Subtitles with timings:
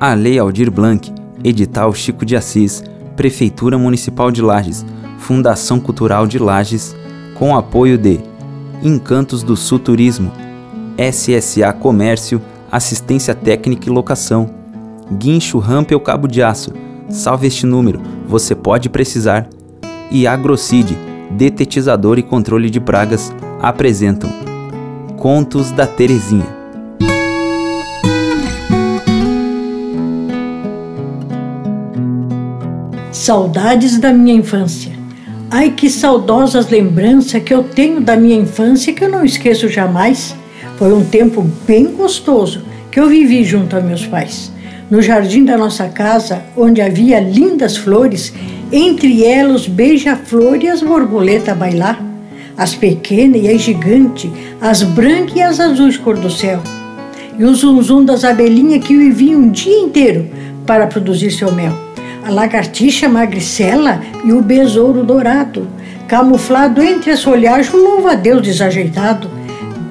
[0.00, 2.82] A Lei Aldir Blanc, Edital Chico de Assis,
[3.16, 4.84] Prefeitura Municipal de Lages,
[5.18, 6.96] Fundação Cultural de Lages,
[7.34, 8.20] com apoio de
[8.82, 10.32] Encantos do Sul Turismo,
[10.98, 14.50] SSA Comércio, Assistência Técnica e Locação,
[15.12, 16.72] Guincho Rampel Cabo de Aço,
[17.08, 19.48] salve este número, você pode precisar,
[20.10, 20.98] e Agrocid,
[21.30, 24.30] Detetizador e Controle de Pragas, apresentam.
[25.16, 26.63] Contos da Terezinha.
[33.14, 34.90] Saudades da minha infância.
[35.48, 40.34] Ai, que saudosas lembranças que eu tenho da minha infância que eu não esqueço jamais.
[40.76, 44.50] Foi um tempo bem gostoso que eu vivi junto a meus pais.
[44.90, 48.34] No jardim da nossa casa, onde havia lindas flores,
[48.72, 52.02] entre elas beija-flor e as borboletas bailar,
[52.56, 54.28] as pequenas e as gigantes,
[54.60, 56.60] as brancas e as azuis cor do céu,
[57.38, 60.28] e o zunzum das abelhinhas que viviam um dia inteiro
[60.66, 61.84] para produzir seu mel,
[62.24, 65.68] a lagartixa magricela e o besouro dourado,
[66.08, 69.30] camuflado entre as folhagens, um louva-a-Deus desajeitado,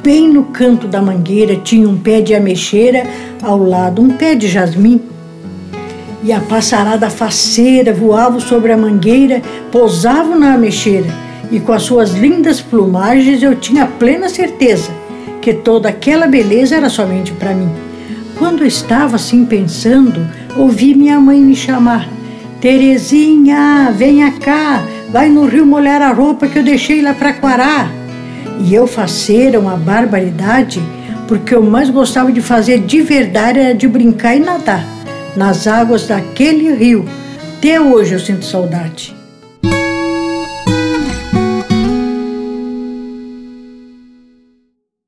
[0.03, 3.07] Bem no canto da mangueira tinha um pé de ameixeira,
[3.41, 5.01] ao lado um pé de jasmim.
[6.21, 11.07] E a passarada faceira voava sobre a mangueira, pousava na ameixeira,
[11.49, 14.91] e com as suas lindas plumagens eu tinha plena certeza
[15.41, 17.71] que toda aquela beleza era somente para mim.
[18.37, 22.09] Quando eu estava assim pensando, ouvi minha mãe me chamar.
[22.63, 27.89] Terezinha, venha cá, vai no rio molhar a roupa que eu deixei lá para Quará.
[28.61, 30.81] E eu fazer uma barbaridade,
[31.27, 34.81] porque eu mais gostava de fazer de verdade era de brincar e nadar
[35.35, 37.03] nas águas daquele rio.
[37.57, 39.13] Até hoje eu sinto saudade.